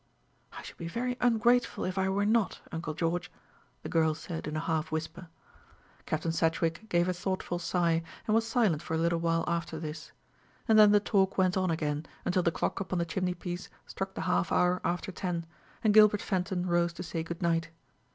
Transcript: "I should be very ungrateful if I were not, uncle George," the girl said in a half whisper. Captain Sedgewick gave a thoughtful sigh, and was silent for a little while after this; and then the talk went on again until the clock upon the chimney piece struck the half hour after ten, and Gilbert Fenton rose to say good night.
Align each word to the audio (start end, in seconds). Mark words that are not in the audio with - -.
"I 0.51 0.63
should 0.63 0.77
be 0.77 0.87
very 0.87 1.15
ungrateful 1.21 1.85
if 1.85 1.95
I 1.95 2.09
were 2.09 2.25
not, 2.25 2.59
uncle 2.71 2.95
George," 2.95 3.31
the 3.83 3.87
girl 3.89 4.15
said 4.15 4.47
in 4.47 4.57
a 4.57 4.59
half 4.59 4.91
whisper. 4.91 5.27
Captain 6.07 6.31
Sedgewick 6.31 6.89
gave 6.89 7.07
a 7.07 7.13
thoughtful 7.13 7.59
sigh, 7.59 8.01
and 8.25 8.33
was 8.33 8.47
silent 8.47 8.81
for 8.81 8.95
a 8.95 8.97
little 8.97 9.19
while 9.19 9.43
after 9.47 9.77
this; 9.79 10.11
and 10.67 10.79
then 10.79 10.91
the 10.91 10.99
talk 10.99 11.37
went 11.37 11.55
on 11.55 11.69
again 11.69 12.07
until 12.25 12.41
the 12.41 12.51
clock 12.51 12.79
upon 12.79 12.97
the 12.97 13.05
chimney 13.05 13.35
piece 13.35 13.69
struck 13.85 14.15
the 14.15 14.21
half 14.21 14.51
hour 14.51 14.81
after 14.83 15.11
ten, 15.11 15.45
and 15.83 15.93
Gilbert 15.93 16.23
Fenton 16.23 16.65
rose 16.65 16.93
to 16.93 17.03
say 17.03 17.21
good 17.21 17.43
night. 17.43 17.69